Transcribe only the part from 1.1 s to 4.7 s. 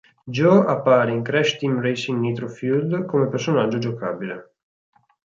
in Crash Team Racing Nitro-Fueled come personaggio giocabile.